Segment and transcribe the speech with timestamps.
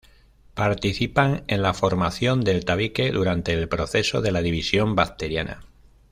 [0.55, 5.61] Participan en la formación del tabique durante el proceso de la división bacteriana.